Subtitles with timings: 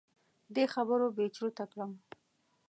[0.53, 1.91] دې خبرو بې چرته کړم.